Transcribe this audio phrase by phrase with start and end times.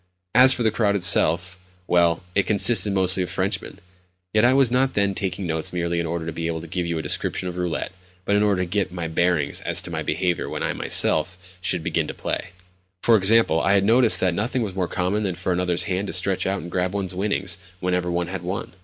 [0.33, 3.77] As for the crowd itself—well, it consisted mostly of Frenchmen.
[4.33, 6.87] Yet I was not then taking notes merely in order to be able to give
[6.87, 7.91] you a description of roulette,
[8.25, 11.83] but in order to get my bearings as to my behaviour when I myself should
[11.83, 12.49] begin to play.
[13.03, 16.47] For example, I noticed that nothing was more common than for another's hand to stretch
[16.47, 18.73] out and grab one's winnings whenever one had won.